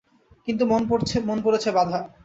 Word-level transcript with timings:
কিন্তু 0.47 0.63
মন 0.69 0.81
পড়েছে 1.41 1.69
বাঁধা। 1.77 1.99